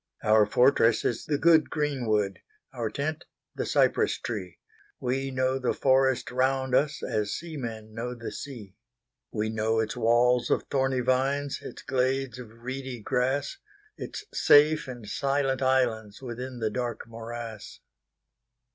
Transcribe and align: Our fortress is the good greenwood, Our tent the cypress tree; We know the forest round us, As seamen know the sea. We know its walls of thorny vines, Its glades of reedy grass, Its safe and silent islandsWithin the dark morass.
Our 0.23 0.47
fortress 0.47 1.05
is 1.05 1.25
the 1.27 1.37
good 1.37 1.69
greenwood, 1.69 2.39
Our 2.73 2.89
tent 2.89 3.25
the 3.53 3.67
cypress 3.67 4.17
tree; 4.17 4.57
We 4.99 5.29
know 5.29 5.59
the 5.59 5.75
forest 5.75 6.31
round 6.31 6.73
us, 6.73 7.03
As 7.03 7.35
seamen 7.35 7.93
know 7.93 8.15
the 8.15 8.31
sea. 8.31 8.73
We 9.31 9.49
know 9.49 9.77
its 9.79 9.95
walls 9.95 10.49
of 10.49 10.63
thorny 10.71 11.01
vines, 11.01 11.59
Its 11.61 11.83
glades 11.83 12.39
of 12.39 12.63
reedy 12.63 12.99
grass, 12.99 13.57
Its 13.95 14.25
safe 14.33 14.87
and 14.87 15.07
silent 15.07 15.61
islandsWithin 15.61 16.59
the 16.61 16.71
dark 16.71 17.05
morass. 17.07 17.79